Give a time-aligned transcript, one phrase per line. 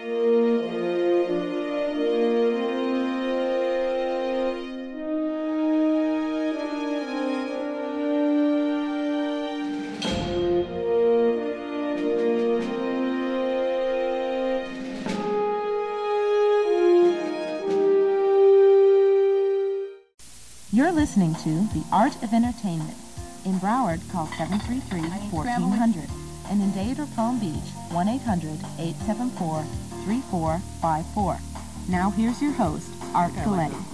[0.00, 0.12] You're
[20.92, 22.96] listening to The Art of Entertainment.
[23.44, 26.08] In Broward, call 733-1400.
[26.50, 27.52] And in Dade or Palm Beach,
[30.06, 31.40] 1-800-874-3454.
[31.88, 33.89] Now here's your host, Art Coletti.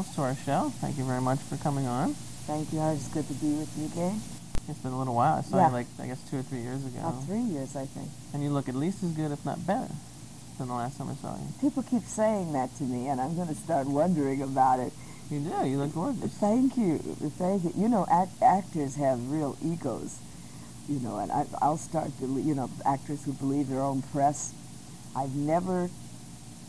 [0.00, 0.70] Nichols, to our show.
[0.80, 2.14] Thank you very much for coming on.
[2.46, 2.80] Thank you.
[2.88, 4.20] It's good to be with you again.
[4.68, 5.38] It's been a little while.
[5.38, 5.66] I saw Yeah.
[5.68, 8.08] you like I guess two or three years ago, About three years, I think.
[8.32, 9.92] and you look at least as good, if not better,
[10.58, 11.48] than the last time I saw you.
[11.60, 14.92] People keep saying that to me, and I'm going to start wondering about it.
[15.30, 15.68] You do.
[15.68, 16.32] You look gorgeous.
[16.32, 16.98] Thank you.
[17.36, 17.72] Thank you.
[17.76, 20.16] You know, act- actors have real egos.
[20.88, 24.52] You know, and I, I'll start to, you know, actors who believe their own press.
[25.14, 25.90] I've never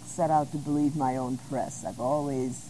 [0.06, 1.86] set out to believe my own press.
[1.86, 2.66] I've always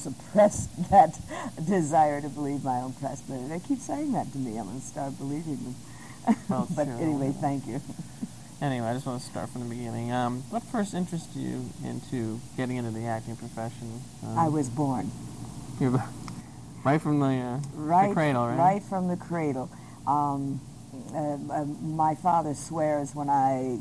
[0.00, 1.18] suppressed that
[1.66, 3.22] desire to believe my own press.
[3.22, 4.58] But they keep saying that to me.
[4.58, 5.74] I'm going to start believing them.
[6.48, 6.94] Well, but sure.
[6.96, 7.80] anyway, thank you.
[8.60, 10.12] Anyway, I just want to start from the beginning.
[10.12, 14.02] Um, what first interested you into getting into the acting profession?
[14.22, 15.10] Um, I was born.
[16.84, 18.58] right from the, uh, right, the cradle, right?
[18.58, 19.70] Right from the cradle.
[20.06, 20.60] Um,
[21.14, 23.78] uh, uh, my father swears when I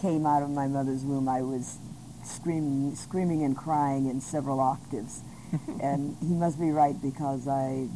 [0.00, 1.78] came out of my mother's womb, I was
[2.24, 5.22] screaming, screaming and crying in several octaves,
[5.82, 7.88] and he must be right because I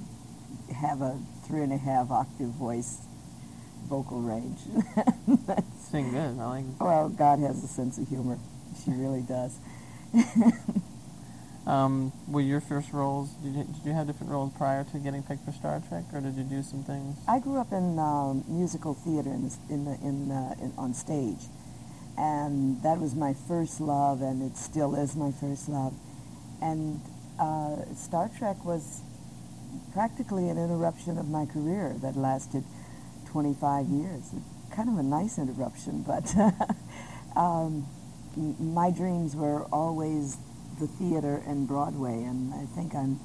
[0.74, 2.98] have a three and a half octave voice,
[3.88, 4.58] vocal range.
[5.78, 6.38] Sing good.
[6.38, 6.64] I like.
[6.80, 8.38] well, God has a sense of humor.
[8.84, 9.58] She really does.
[11.66, 13.30] Um, were your first roles?
[13.42, 16.20] Did you, did you have different roles prior to getting picked for Star Trek, or
[16.20, 17.16] did you do some things?
[17.26, 20.94] I grew up in um, musical theater in, the, in, the, in, uh, in on
[20.94, 21.48] stage,
[22.16, 25.92] and that was my first love, and it still is my first love.
[26.62, 27.00] And
[27.38, 29.00] uh, Star Trek was
[29.92, 32.64] practically an interruption of my career that lasted
[33.30, 34.30] 25 years.
[34.70, 36.34] Kind of a nice interruption, but
[37.36, 37.86] um,
[38.36, 40.36] my dreams were always
[40.78, 43.20] the theater and Broadway, and I think I'm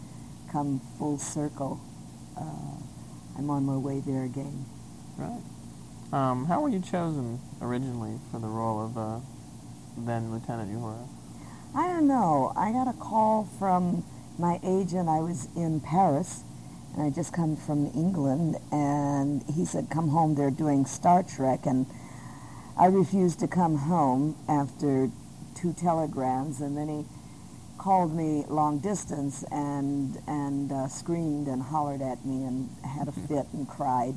[0.52, 1.80] come full circle.
[2.38, 2.76] Uh,
[3.38, 4.66] I'm on my way there again.
[5.18, 5.42] Right.
[6.12, 9.20] Um, how were you chosen originally for the role of uh,
[9.98, 11.08] then Lieutenant Uhura?
[11.74, 12.52] I don't know.
[12.58, 14.04] I got a call from
[14.38, 15.08] my agent.
[15.08, 16.44] I was in Paris,
[16.94, 20.36] and I just come from England, and he said, "Come home.
[20.36, 21.86] They're doing Star Trek," and
[22.78, 25.10] I refused to come home after
[25.56, 27.06] two telegrams, and then he
[27.78, 33.14] called me long distance and and uh, screamed and hollered at me and had a
[33.14, 34.16] fit and cried.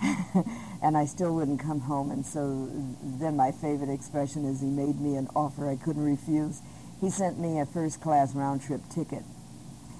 [0.82, 2.10] and I still wouldn't come home.
[2.10, 2.68] And so
[3.02, 6.60] then my favorite expression is he made me an offer I couldn't refuse.
[7.00, 9.22] He sent me a first class round trip ticket,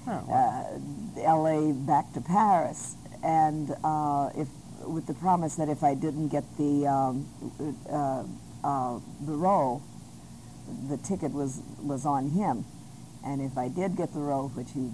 [0.07, 0.81] Oh, well,
[1.17, 1.73] uh, L.A.
[1.73, 4.47] back to Paris, and uh, if
[4.85, 7.27] with the promise that if I didn't get the um,
[7.89, 8.23] uh,
[8.63, 9.81] uh, the role,
[10.89, 12.65] the ticket was was on him,
[13.25, 14.89] and if I did get the role, which he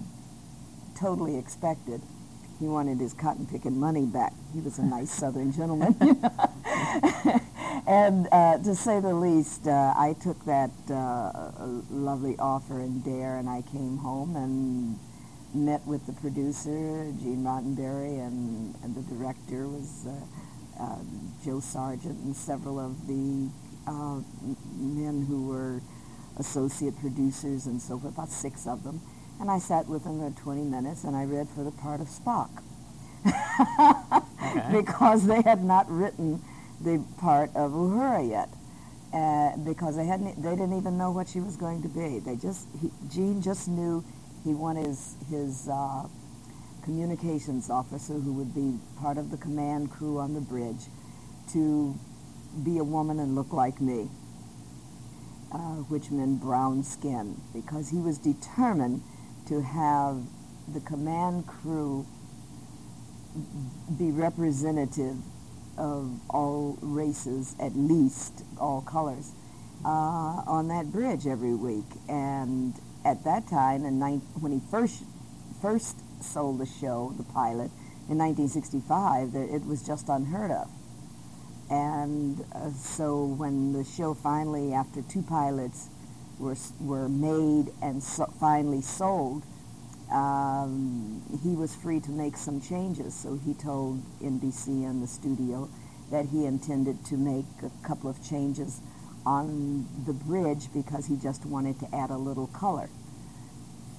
[0.98, 2.02] totally expected,
[2.58, 4.32] he wanted his cotton picking money back.
[4.54, 5.94] He was a nice Southern gentleman.
[7.86, 11.50] and uh, to say the least, uh, I took that uh,
[11.90, 14.98] lovely offer and dare, and I came home and
[15.54, 20.98] met with the producer, Gene Roddenberry, and, and the director was uh, uh,
[21.44, 23.48] Joe Sargent and several of the
[23.86, 24.20] uh,
[24.76, 25.80] men who were
[26.38, 29.00] associate producers and so forth, about six of them.
[29.40, 32.08] And I sat with them for 20 minutes, and I read for the part of
[32.08, 32.50] Spock.
[33.26, 34.72] Okay.
[34.72, 36.42] because they had not written
[36.80, 38.48] the part of Uhura yet.
[39.12, 42.18] Uh, because they hadn't, they didn't even know what she was going to be.
[42.18, 44.04] They just, he, Gene just knew
[44.44, 46.06] he wanted his, his uh,
[46.82, 50.86] communications officer, who would be part of the command crew on the bridge,
[51.52, 51.98] to
[52.62, 54.08] be a woman and look like me,
[55.52, 59.02] uh, which meant brown skin, because he was determined
[59.46, 60.22] to have
[60.72, 62.06] the command crew
[63.98, 65.16] be representative
[65.76, 69.32] of all races, at least all colors,
[69.84, 71.84] uh, on that bridge every week.
[72.08, 75.04] And at that time, in nine, when he first
[75.60, 77.70] first sold the show, the pilot,
[78.08, 80.68] in 1965, it was just unheard of.
[81.68, 85.88] And uh, so when the show finally, after two pilots
[86.38, 89.44] were, were made and so finally sold,
[90.12, 93.14] um, he was free to make some changes.
[93.14, 95.68] So he told NBC and the studio
[96.10, 98.80] that he intended to make a couple of changes
[99.24, 102.88] on the bridge because he just wanted to add a little color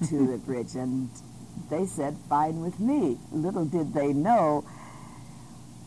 [0.07, 0.75] to the bridge.
[0.75, 1.09] And
[1.69, 3.17] they said, fine with me.
[3.31, 4.61] Little did they know,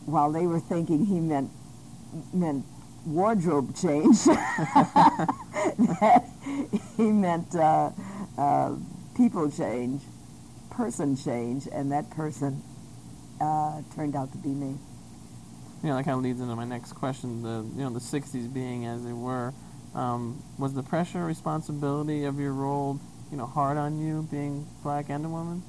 [0.05, 1.49] while they were thinking he meant,
[2.33, 2.65] meant
[3.05, 6.23] wardrobe change, that
[6.97, 7.91] he meant uh,
[8.37, 8.75] uh,
[9.15, 10.01] people change,
[10.69, 12.61] person change, and that person
[13.39, 14.77] uh, turned out to be me.
[15.83, 17.41] You know, that kind of leads into my next question.
[17.41, 19.53] The you know the '60s being as they were,
[19.95, 22.99] um, was the pressure, responsibility of your role
[23.31, 25.63] you know, hard on you being black and a woman?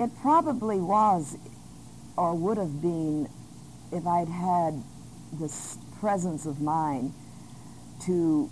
[0.00, 1.36] It probably was,
[2.16, 3.28] or would have been,
[3.92, 4.82] if I'd had
[5.34, 7.14] this presence of mind
[8.04, 8.50] to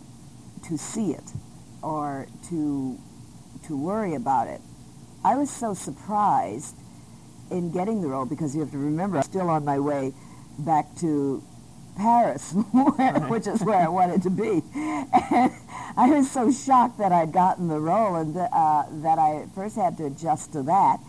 [0.67, 1.33] to see it
[1.83, 2.99] or to
[3.67, 4.63] to worry about it.
[5.23, 6.75] I was so surprised
[7.51, 10.15] in getting the role because you have to remember I'm still on my way
[10.61, 11.43] back to
[11.99, 12.55] Paris,
[13.29, 14.63] which is where I wanted to be.
[14.75, 15.53] And
[15.95, 19.99] I was so shocked that I'd gotten the role and uh, that I first had
[19.99, 21.01] to adjust to that.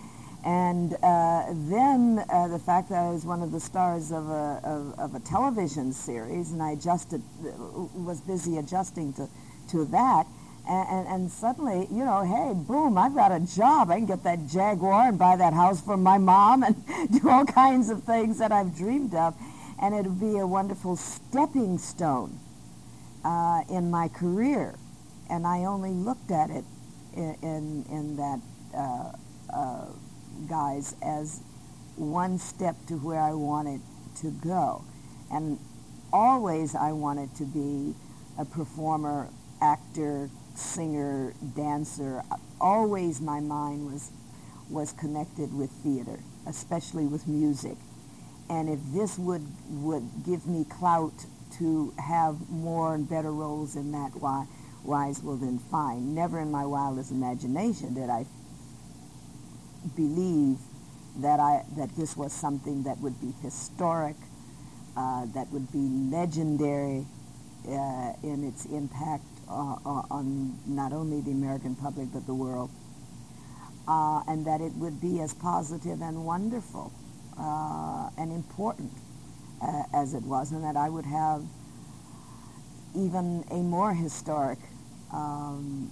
[0.45, 4.59] And uh, then uh, the fact that I was one of the stars of a,
[4.63, 9.29] of, of, a television series, and I adjusted, was busy adjusting to,
[9.69, 10.25] to that.
[10.67, 13.89] And, and, and, suddenly, you know, hey, boom, I've got a job.
[13.89, 16.75] I can get that Jaguar and buy that house for my mom and
[17.21, 19.35] do all kinds of things that I've dreamed of
[19.83, 22.39] and it would be a wonderful stepping stone
[23.25, 24.75] uh, in my career.
[25.29, 26.63] And I only looked at it
[27.13, 28.39] in, in, in that
[28.73, 29.11] uh,
[29.53, 29.85] uh,
[30.47, 31.41] guise as
[31.95, 33.81] one step to where I wanted
[34.21, 34.83] to go.
[35.31, 35.59] And
[36.11, 37.95] always I wanted to be
[38.37, 39.29] a performer,
[39.61, 42.23] actor, singer, dancer.
[42.59, 44.11] Always my mind was,
[44.69, 47.77] was connected with theater, especially with music
[48.49, 51.25] and if this would would give me clout
[51.57, 54.11] to have more and better roles in that
[54.83, 56.13] wise, well then fine.
[56.13, 58.25] Never in my wildest imagination did I
[59.95, 60.57] believe
[61.17, 64.15] that I that this was something that would be historic,
[64.97, 67.05] uh, that would be legendary
[67.67, 69.75] uh, in its impact uh,
[70.09, 72.71] on not only the American public but the world,
[73.87, 76.91] uh, and that it would be as positive and wonderful
[77.37, 78.91] uh, and important
[79.61, 81.43] uh, as it was, and that I would have
[82.95, 84.59] even a more historic
[85.11, 85.91] um,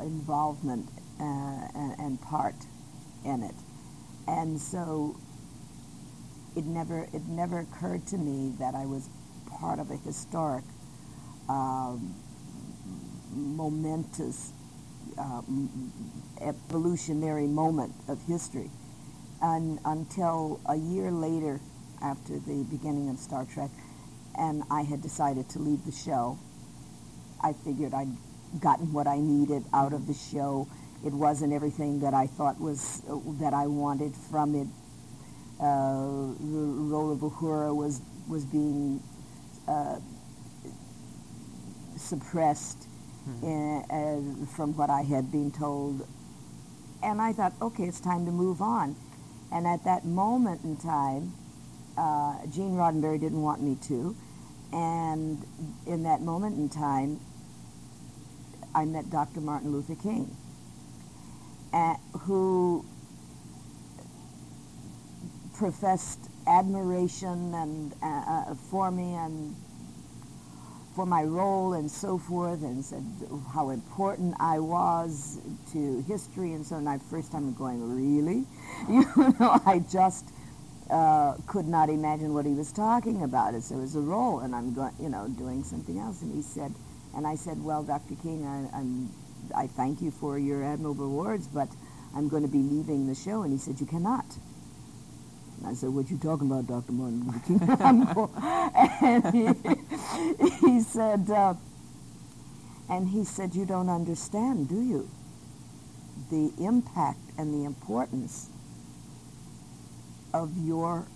[0.00, 2.54] involvement and, and, part
[3.24, 3.54] in it.
[4.26, 5.16] And so
[6.56, 9.08] it never, it never occurred to me that I was
[9.58, 10.64] part of a historic,
[11.48, 12.14] um,
[13.32, 14.52] momentous,
[15.18, 15.42] uh,
[16.40, 18.70] evolutionary moment of history
[19.42, 21.60] un, until a year later
[22.00, 23.70] after the beginning of Star Trek,
[24.38, 26.38] and I had decided to leave the show.
[27.42, 28.16] I figured I'd
[28.60, 30.68] gotten what I needed out of the show.
[31.04, 34.68] It wasn't everything that I thought was uh, that I wanted from it.
[35.60, 39.02] Uh, the role of Uhura was was being
[39.68, 39.98] uh,
[41.96, 42.86] suppressed
[43.24, 43.44] hmm.
[43.44, 46.06] in, uh, from what I had been told,
[47.02, 48.96] and I thought, okay, it's time to move on.
[49.52, 51.34] And at that moment in time,
[51.96, 54.16] uh, Gene Roddenberry didn't want me to.
[54.72, 55.44] And
[55.86, 57.20] in that moment in time,
[58.74, 59.40] I met Dr.
[59.40, 60.34] Martin Luther King,
[61.72, 62.84] uh, who
[65.54, 69.54] professed admiration and uh, uh for me and
[70.94, 73.04] for my role and so forth and said
[73.52, 75.38] how important I was
[75.72, 76.98] to history and so on.
[76.98, 78.44] First time going, really?
[78.88, 80.26] You know, I just
[80.90, 83.54] uh, could not imagine what he was talking about.
[83.54, 86.20] As there was a role and I'm going, you know, doing something else.
[86.22, 86.74] And he said,
[87.14, 88.14] and I said, well, Dr.
[88.22, 89.10] King, I, I'm,
[89.54, 91.68] I thank you for your admirable words, but
[92.14, 93.42] I'm going to be leaving the show.
[93.42, 94.26] And he said, you cannot.
[95.64, 96.92] I said, what you talking about, Dr.
[96.92, 97.60] Martin Luther King?
[99.02, 101.54] and he, he said, uh,
[102.88, 105.08] and he said, you don't understand, do you?
[106.30, 108.48] The impact and the importance
[110.34, 111.06] of your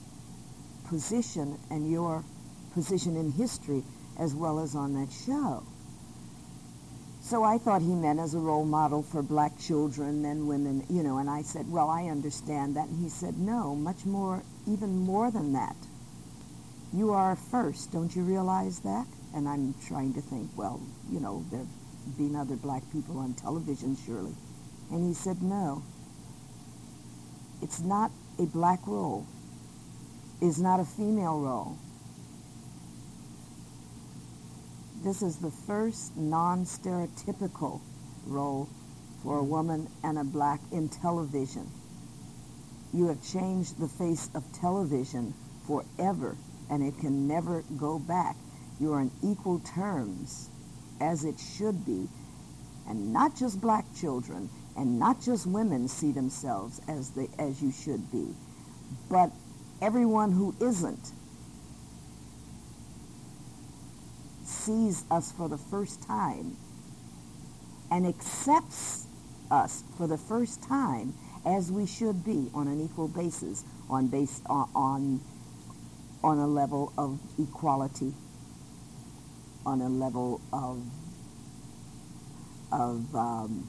[0.88, 2.25] position and your
[2.75, 3.83] position in history
[4.18, 5.64] as well as on that show.
[7.26, 11.02] So I thought he meant as a role model for black children and women, you
[11.02, 12.87] know, and I said, well, I understand that.
[12.87, 15.75] And he said, no, much more, even more than that.
[16.95, 19.09] You are first, don't you realize that?
[19.35, 20.80] And I'm trying to think, well,
[21.11, 24.37] you know, there have been other black people on television, surely.
[24.92, 25.83] And he said, no.
[27.61, 29.26] It's not a black role.
[30.40, 31.76] It's not a female role.
[35.06, 37.80] This is the first non-stereotypical
[38.26, 38.68] role
[39.22, 41.70] for a woman and a black in television.
[42.92, 45.32] You have changed the face of television
[45.64, 46.36] forever,
[46.68, 48.34] and it can never go back.
[48.80, 50.50] You are on equal terms,
[51.00, 52.08] as it should be.
[52.88, 57.70] And not just black children, and not just women see themselves as, they, as you
[57.70, 58.34] should be,
[59.08, 59.30] but
[59.80, 61.12] everyone who isn't
[64.66, 66.56] sees us for the first time
[67.92, 69.06] and accepts
[69.49, 71.14] us for the first time
[71.46, 75.20] as we should be on an equal basis, on base on on,
[76.25, 78.12] on a level of equality,
[79.64, 80.82] on a level of
[82.73, 83.68] of um,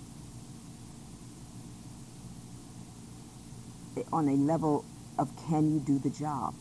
[4.11, 4.83] on a level
[5.19, 6.55] of can you do the job,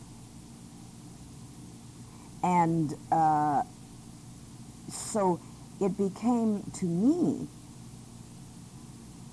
[2.43, 2.93] and.
[3.11, 3.63] Uh,
[4.87, 5.39] so
[5.79, 7.47] it became to me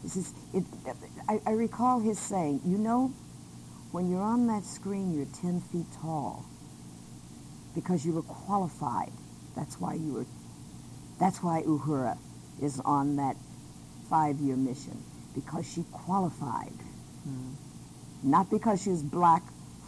[0.04, 0.64] this is, it,
[1.30, 3.10] I, I recall his saying, you know,
[3.90, 6.44] when you're on that screen, you're 10 feet tall
[7.74, 9.12] because you were qualified.
[9.56, 10.26] That's why you were,
[11.18, 12.18] that's why Uhura
[12.60, 13.36] is on that
[14.10, 15.02] five-year mission
[15.34, 16.78] because she qualified.
[17.26, 17.54] Mm.
[18.22, 19.42] Not because she was black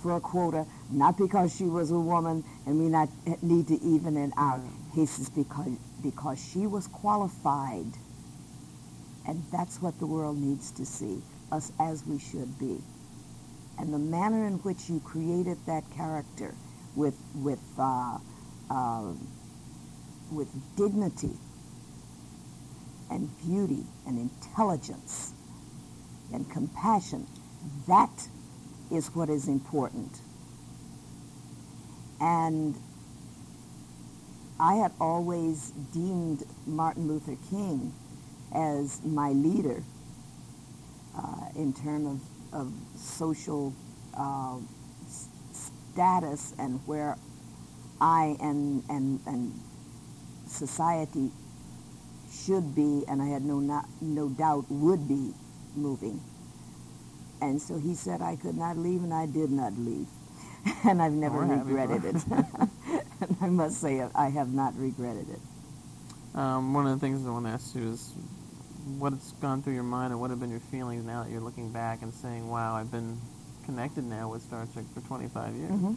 [0.06, 3.08] for a quota, not because she was a woman and we not
[3.42, 4.60] need to even it out.
[4.94, 7.86] He says because, because she was qualified.
[9.26, 11.20] And that's what the world needs to see,
[11.50, 12.78] us as we should be.
[13.80, 16.54] And the manner in which you created that character
[16.94, 18.18] with, with, uh,
[18.70, 19.12] uh,
[20.30, 21.36] with dignity
[23.10, 25.32] and beauty and intelligence
[26.32, 27.26] and compassion,
[27.88, 28.28] that
[28.90, 30.20] is what is important.
[32.20, 32.74] And
[34.58, 37.92] I had always deemed Martin Luther King
[38.54, 39.82] as my leader
[41.16, 43.74] uh, in terms of, of social
[44.16, 44.56] uh,
[45.52, 47.16] status and where
[48.00, 49.60] I and, and, and
[50.46, 51.30] society
[52.30, 55.32] should be, and I had no, not, no doubt would be
[55.74, 56.20] moving.
[57.40, 60.06] And so he said I could not leave, and I did not leave.
[60.84, 62.16] and I've never regretted it.
[63.20, 65.40] and I must say I have not regretted it.
[66.38, 68.12] Um, one of the things I want to ask you is
[68.98, 71.70] what's gone through your mind and what have been your feelings now that you're looking
[71.70, 73.18] back and saying, wow, I've been
[73.64, 75.70] connected now with Star Trek for 25 years.
[75.70, 75.94] Mm-hmm.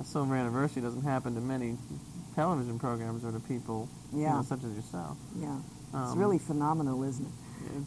[0.00, 1.76] A silver anniversary doesn't happen to many
[2.34, 4.18] television programs or to people yeah.
[4.18, 5.16] you know, such as yourself.
[5.36, 5.58] Yeah.
[5.92, 7.32] Um, it's really phenomenal, isn't it?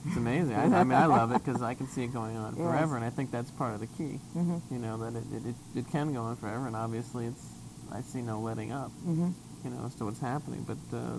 [0.05, 0.55] It's amazing.
[0.55, 2.65] I, I mean, I love it because I can see it going on yes.
[2.65, 4.19] forever, and I think that's part of the key.
[4.35, 4.57] Mm-hmm.
[4.71, 7.45] You know that it, it, it, can go on forever, and obviously it's
[7.91, 8.91] I see no letting up.
[9.05, 9.31] Mm-hmm.
[9.63, 11.17] You know as to what's happening, but uh,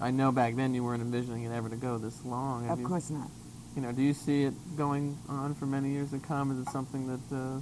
[0.00, 2.66] I know back then you weren't envisioning it ever to go this long.
[2.66, 3.30] Have of course not.
[3.76, 6.50] You know, do you see it going on for many years to come?
[6.50, 7.60] Is it something that uh,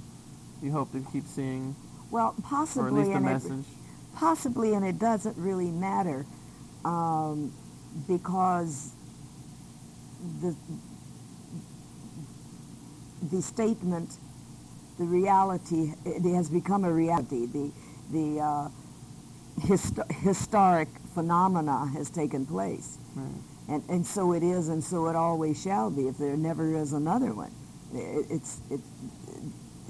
[0.61, 1.75] you hope to keep seeing?
[2.11, 3.51] Well, possibly, or at least and message.
[3.51, 6.25] It, possibly, and it doesn't really matter
[6.83, 7.53] um,
[8.07, 8.93] because
[10.41, 10.55] the,
[13.31, 14.17] the statement,
[14.99, 17.47] the reality, it has become a reality.
[17.47, 17.71] The,
[18.11, 18.69] the uh,
[19.61, 22.97] histo- historic phenomena has taken place.
[23.15, 23.41] Right.
[23.69, 26.93] And, and so it is, and so it always shall be if there never is
[26.93, 27.53] another one.
[27.93, 28.81] It, it's, it,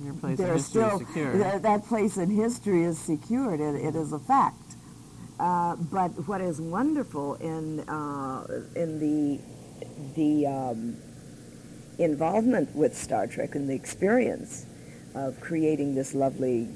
[0.04, 1.00] Your place in history still.
[1.34, 3.62] Th- that place in history is secured.
[3.62, 4.58] it, it is a fact.
[5.40, 8.46] Uh, but what is wonderful in, uh,
[8.76, 9.40] in the
[10.16, 10.98] the um,
[11.98, 14.66] involvement with Star Trek and the experience
[15.16, 16.70] of creating this lovely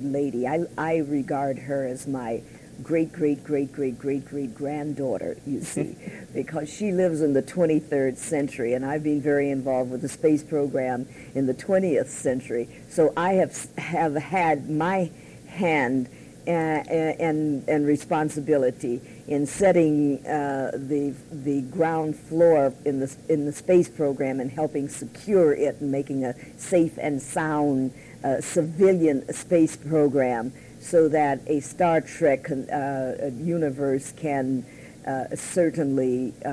[0.00, 0.46] lady.
[0.46, 2.42] I, I regard her as my
[2.82, 5.96] great, great, great, great, great, great granddaughter, you see,
[6.32, 10.42] because she lives in the 23rd century, and I've been very involved with the space
[10.42, 12.68] program in the 20th century.
[12.88, 15.10] So I have, have had my
[15.46, 16.08] hand
[16.46, 19.00] and, uh, and, and responsibility
[19.30, 24.88] in setting uh, the the ground floor in the in the space program and helping
[24.88, 31.60] secure it and making a safe and sound uh, civilian space program so that a
[31.60, 34.64] Star Trek uh, universe can
[35.06, 36.48] uh, certainly uh,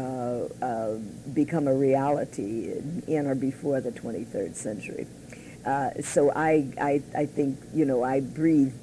[0.61, 0.95] uh,
[1.33, 2.71] become a reality
[3.07, 5.05] in or before the 23rd century.
[6.01, 8.73] So I, I, I think, you know, I breathe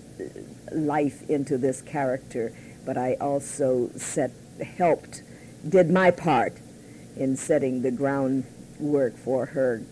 [0.70, 2.52] life into this character,
[2.84, 4.32] but I also set,
[4.76, 5.22] helped,
[5.68, 6.54] did my part
[7.16, 9.82] in setting the groundwork for her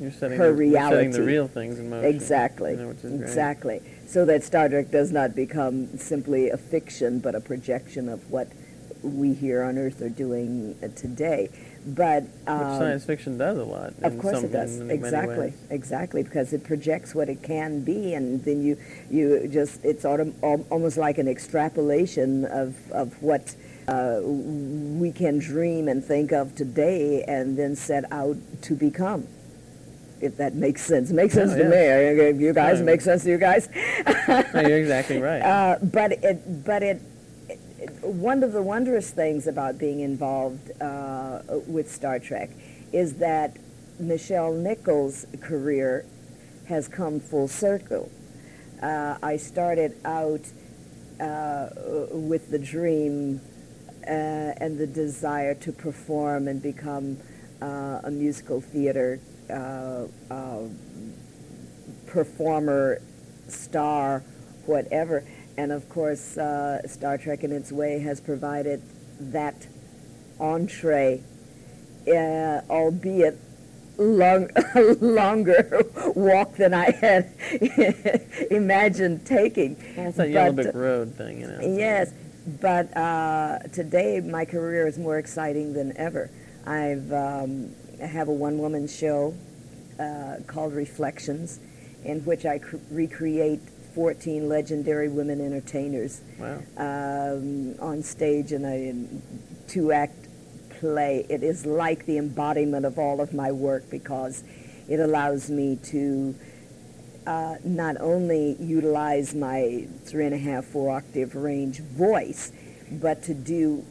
[0.00, 1.32] You're setting, her the, you're setting the reality.
[1.32, 2.14] real things in motion.
[2.14, 2.72] Exactly.
[2.72, 3.20] you know, which is great.
[3.22, 3.80] Exactly.
[4.06, 8.48] So that Star Trek does not become simply a fiction, but a projection of what
[9.02, 11.50] we here on Earth are doing uh, today.
[11.86, 13.92] But Which um, science fiction does a lot.
[14.02, 14.80] of in course some, it does.
[14.80, 15.52] Exactly.
[15.70, 18.78] Exactly, because it projects what it can be, and then you
[19.10, 23.54] you just it's autom- al- almost like an extrapolation of of what.
[23.86, 29.26] Uh, we can dream and think of today and then set out to become
[30.22, 31.10] if that makes sense.
[31.10, 32.42] Makes sense Oh, to me.
[32.42, 32.86] You guys Fine.
[32.86, 33.68] make sense to you guys.
[34.26, 35.42] No, you're exactly right.
[35.54, 36.98] Uh, but it, but it,
[38.04, 42.50] one of the wondrous things about being involved uh, with Star Trek
[42.92, 43.56] is that
[44.00, 46.04] Nichelle Nichols' career
[46.66, 48.10] has come full circle.
[48.82, 50.42] Uh, I started out
[51.20, 51.68] uh,
[52.10, 53.40] with the dream
[54.06, 57.18] uh, and the desire to perform and become
[57.62, 59.20] uh, a musical theater
[59.50, 60.06] uh,
[62.06, 63.00] performer,
[63.48, 64.22] star,
[64.66, 65.24] whatever.
[65.56, 68.82] And of course, uh, Star Trek in its way has provided
[69.20, 69.66] that
[70.40, 71.22] entree,
[72.08, 73.38] uh, albeit
[73.96, 74.50] long,
[75.00, 75.82] longer
[76.16, 77.32] walk than I had
[78.50, 79.76] imagined taking.
[79.96, 81.60] Well, it's that Yellow Brick Road thing, you know.
[81.60, 82.12] Yes,
[82.60, 86.30] but uh, today my career is more exciting than ever.
[86.66, 89.34] I've um, I have a one-woman show
[90.00, 91.60] uh, called Reflections,
[92.04, 93.60] in which I cr- recreate
[93.94, 96.58] 14 legendary women entertainers Wow.
[96.76, 100.26] um, on stage in a two-act
[100.80, 101.24] play.
[101.28, 104.42] It is like the embodiment of all of my work because
[104.88, 106.34] it allows me to
[107.26, 112.52] uh, not only utilize my three and a half, four octave range voice,
[112.90, 113.84] but to do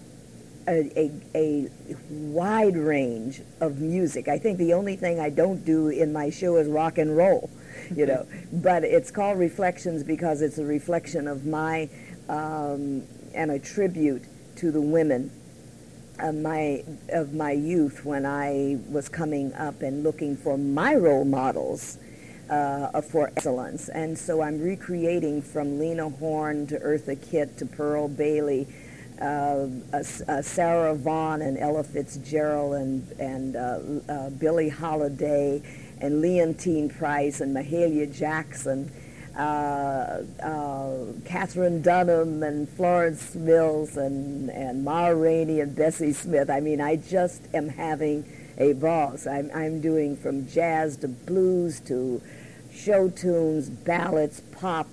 [0.68, 1.70] a, a, a
[2.10, 4.28] wide range of music.
[4.28, 7.50] I think the only thing I don't do in my show is rock and roll,
[7.96, 8.26] you know.
[8.52, 11.90] but it's called Reflections because it's a reflection of my
[12.30, 14.24] um, and a tribute
[14.58, 15.32] to the women
[16.20, 21.26] of my of my youth when I was coming up and looking for my role
[21.26, 21.98] models
[22.50, 23.90] uh, for excellence.
[23.90, 28.68] And so I'm recreating from Lena Horne to Eartha Kitt to Pearl Bailey,
[29.20, 29.26] uh,
[29.94, 33.80] uh, uh, Sarah Vaughan and Ella Fitzgerald and and uh,
[34.12, 35.62] uh, Billie Holiday
[36.04, 38.92] and Leontyne Price and Mahalia Jackson.
[39.38, 46.52] Uh, uh, Katherine Dunham and Florence Mills and, and Ma Rainey and Bessie Smith.
[46.52, 48.26] I mean, I just am having
[48.60, 49.18] a ball.
[49.18, 52.22] So I'm, I'm doing from jazz to blues to
[52.72, 54.88] show tunes, ballads, pop,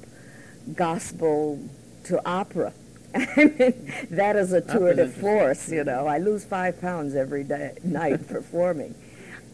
[0.74, 1.60] gospel
[2.04, 2.72] to opera.
[3.14, 6.06] I mean, that is a tour de force, you know.
[6.06, 8.94] I lose five pounds every day, night performing.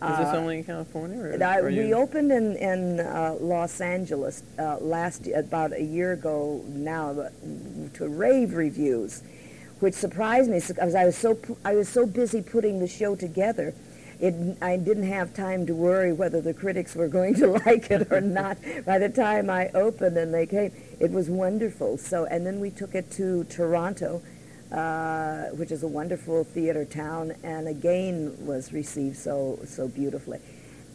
[0.02, 1.18] Is this only in California?
[1.18, 6.62] Or I, we opened in, in uh, Los Angeles uh, last about a year ago
[6.68, 7.30] now uh,
[7.94, 9.22] to rave reviews,
[9.80, 13.74] which surprised me because I was so I was so busy putting the show together.
[14.20, 18.12] It, I didn't have time to worry whether the critics were going to like it
[18.12, 18.58] or not.
[18.84, 21.96] By the time I opened and they came, it was wonderful.
[21.96, 24.22] So, and then we took it to Toronto,
[24.76, 30.38] uh, which is a wonderful theater town, and again was received so so beautifully.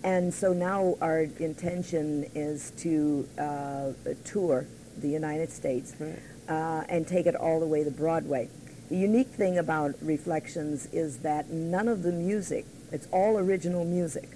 [0.03, 3.91] And so now our intention is to uh,
[4.23, 4.65] tour
[4.97, 6.17] the United States Right.
[6.49, 8.49] uh, and take it all the way to Broadway.
[8.89, 14.29] The unique thing about Reflections is that none of the music, it's all original music.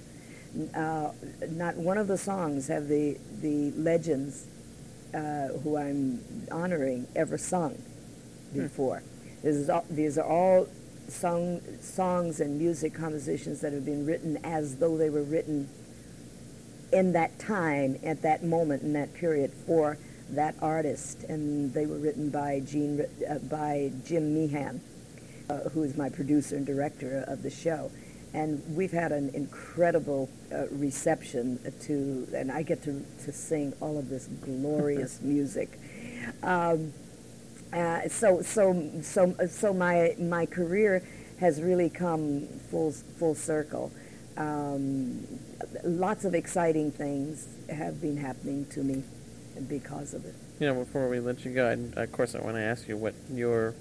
[0.74, 1.10] Uh,
[1.50, 4.46] not one of the songs have the, the legends
[5.12, 7.76] uh, who I'm honoring ever sung
[8.54, 9.02] before.
[9.02, 9.15] This
[9.54, 10.68] is all, these are all
[11.08, 15.68] song, songs and music compositions that have been written as though they were written
[16.92, 19.98] in that time, at that moment, in that period for
[20.30, 24.80] that artist, and they were written by Gene, uh, by Jim Meechan,
[25.48, 27.90] uh, who is my producer and director of the show.
[28.34, 33.98] And we've had an incredible uh, reception to, and I get to, to sing all
[33.98, 35.78] of this glorious music.
[36.42, 36.92] Um,
[37.76, 41.06] uh, so, so, so, so my my career
[41.40, 43.92] has really come full full circle.
[44.36, 45.26] Um,
[45.84, 49.02] lots of exciting things have been happening to me
[49.68, 50.34] because of it.
[50.58, 52.96] You know, before we let you go, I, of course, I want to ask you
[52.96, 53.74] what your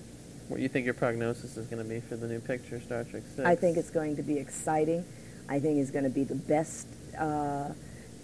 [0.50, 3.24] what you think your prognosis is going to be for the new picture, Star Trek
[3.36, 3.48] Six.
[3.48, 5.06] I think it's going to be exciting.
[5.48, 7.70] I think it's going to be the best uh,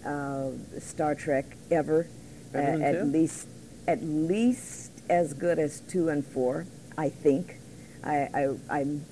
[0.04, 2.08] uh, Star Trek ever.
[2.52, 3.04] Than at two?
[3.04, 3.48] least,
[3.88, 6.66] at least as good as two and four.
[6.96, 7.56] I think.
[8.02, 9.04] I, I, I'm,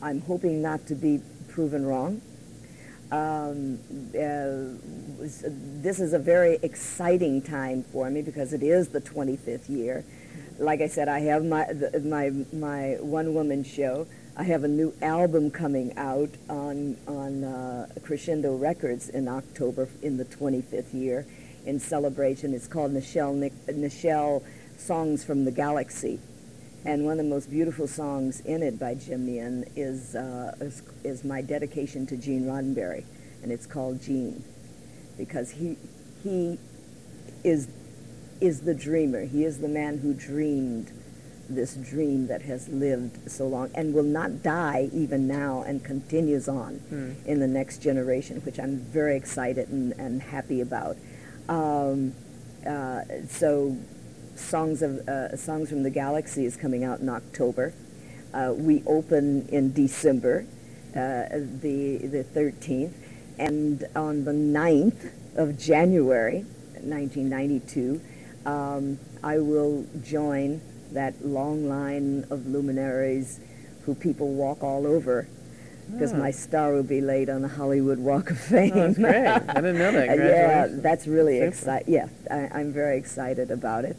[0.00, 2.20] I'm hoping not to be proven wrong.
[3.12, 3.78] Um,
[4.14, 4.80] uh,
[5.20, 10.04] this is a very exciting time for me because it is the 25th year.
[10.58, 14.06] Like I said, I have my the, my my one woman show.
[14.36, 20.16] I have a new album coming out on on uh, Crescendo Records in October in
[20.16, 21.26] the 25th year
[21.66, 22.54] in celebration.
[22.54, 24.42] It's called Nichelle Nic- Nichelle
[24.82, 26.18] Songs from the Galaxy.
[26.84, 30.82] And one of the most beautiful songs in it by Jim Meechan is, uh, is,
[31.04, 33.04] is my dedication to Gene Roddenberry,
[33.42, 34.42] and it's called Gene,
[35.16, 35.76] because he,
[36.24, 36.58] he
[37.44, 37.68] is,
[38.40, 39.24] is the dreamer.
[39.24, 40.90] He is the man who dreamed
[41.48, 46.48] this dream that has lived so long and will not die even now and continues
[46.48, 47.12] on Hmm.
[47.26, 50.96] in the next generation, which I'm very excited and, and happy about.
[51.48, 52.14] Um,
[52.66, 53.76] uh, so
[54.34, 57.72] Songs of uh, Songs from the Galaxy is coming out in October.
[58.32, 60.46] Uh, we open in December,
[60.94, 61.28] uh,
[61.60, 62.92] the the 13th,
[63.38, 66.44] and on the 9th of January,
[66.80, 68.00] 1992,
[68.46, 70.60] um, I will join
[70.92, 73.40] that long line of luminaries
[73.84, 75.28] who people walk all over
[75.92, 76.16] because Ah.
[76.18, 78.72] my star will be laid on the Hollywood Walk of Fame.
[78.74, 79.26] Oh, that's great.
[79.26, 80.08] I didn't know that.
[80.18, 81.92] Yeah, that's really exciting.
[81.92, 83.96] Yeah, I, I'm very excited about it.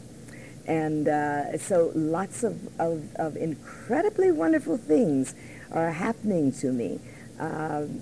[0.66, 5.34] And uh, so lots of, of, of incredibly wonderful things
[5.70, 7.00] are happening to me
[7.38, 8.00] um,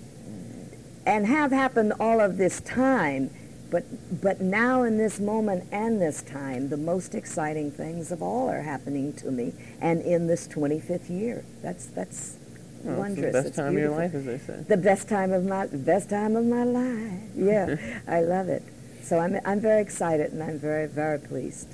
[1.06, 3.30] and have happened all of this time.
[3.70, 3.84] But,
[4.20, 8.60] but now in this moment and this time, the most exciting things of all are
[8.62, 11.44] happening to me and in this 25th year.
[11.62, 12.36] That's, that's
[12.84, 13.26] Oh, it's wondrous.
[13.32, 14.64] the best It's time of your life, as they say.
[14.68, 17.20] The best time of my best time of my life.
[17.36, 17.76] Yeah,
[18.08, 18.62] I love it.
[19.02, 21.68] So I'm I'm very excited and I'm very very pleased.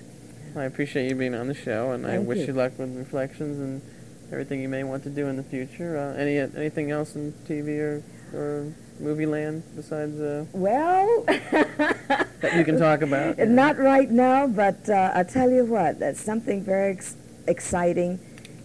[0.57, 2.47] I appreciate you being on the show, and I wish you.
[2.47, 3.83] you luck with reflections and
[4.33, 5.97] everything you may want to do in the future.
[5.97, 12.65] Uh, any anything else in TV or or movie land besides uh, Well, that you
[12.65, 13.39] can talk about?
[13.49, 15.99] not right now, but uh, I'll tell you what.
[15.99, 18.19] That's something very ex- exciting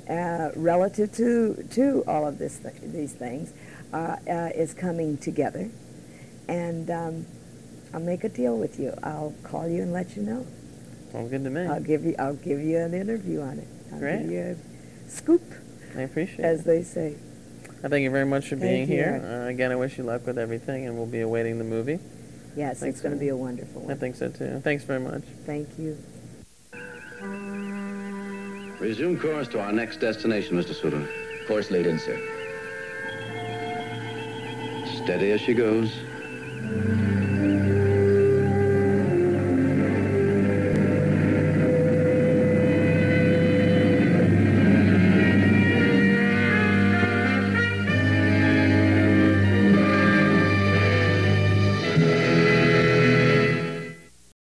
[0.09, 3.53] uh, relative to to all of this th- these things
[3.93, 5.69] uh, uh, is coming together,
[6.47, 7.25] and um,
[7.93, 8.93] I'll make a deal with you.
[9.03, 10.45] I'll call you and let you know.
[11.13, 11.62] Sounds good to me.
[11.67, 13.67] I'll give you I'll give you an interview on it.
[13.93, 14.23] I'll Great.
[14.23, 14.58] give you
[15.08, 15.43] a scoop,
[15.95, 16.65] I appreciate as it.
[16.65, 17.15] they say.
[17.84, 18.95] I thank you very much for Thank being you.
[19.04, 19.21] here.
[19.45, 21.99] Uh, again, I wish you luck with everything, and we'll be awaiting the movie.
[22.56, 23.91] Yes, Thanks, it's going to be a wonderful one.
[23.91, 24.60] I think so too.
[24.63, 25.23] Thanks very much.
[25.45, 25.97] Thank you.
[28.80, 30.73] Resume course to our next destination, Mr.
[30.73, 31.06] Sulu.
[31.47, 32.17] Course laid in, sir.
[35.04, 35.91] Steady as she goes.